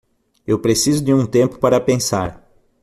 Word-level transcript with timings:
Eu 0.47 0.57
preciso 0.57 1.03
de 1.05 1.13
um 1.13 1.27
tempo 1.27 1.59
para 1.59 1.79
pensar. 1.79 2.49